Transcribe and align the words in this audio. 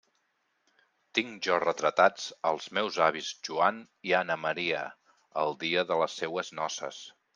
Tinc 1.17 1.35
jo 1.47 1.57
retratats 1.63 2.25
els 2.51 2.69
meus 2.77 2.97
avis 3.09 3.29
Joan 3.49 3.77
i 4.11 4.15
Anna 4.21 4.39
Maria, 4.47 4.81
el 5.43 5.57
dia 5.67 5.85
de 5.93 5.99
les 6.05 6.17
seues 6.23 6.51
noces. 6.63 7.05